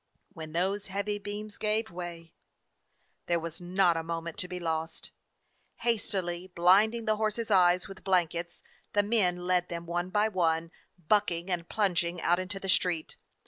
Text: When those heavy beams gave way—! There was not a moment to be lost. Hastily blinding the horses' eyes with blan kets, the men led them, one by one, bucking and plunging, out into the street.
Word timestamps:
When 0.33 0.53
those 0.53 0.87
heavy 0.87 1.19
beams 1.19 1.59
gave 1.59 1.91
way—! 1.91 2.33
There 3.27 3.39
was 3.39 3.61
not 3.61 3.95
a 3.95 4.01
moment 4.01 4.39
to 4.39 4.47
be 4.47 4.59
lost. 4.59 5.11
Hastily 5.75 6.47
blinding 6.47 7.05
the 7.05 7.17
horses' 7.17 7.51
eyes 7.51 7.87
with 7.87 8.03
blan 8.03 8.27
kets, 8.27 8.63
the 8.93 9.03
men 9.03 9.45
led 9.45 9.69
them, 9.69 9.85
one 9.85 10.09
by 10.09 10.27
one, 10.27 10.71
bucking 11.07 11.51
and 11.51 11.69
plunging, 11.69 12.19
out 12.19 12.39
into 12.39 12.59
the 12.59 12.67
street. 12.67 13.17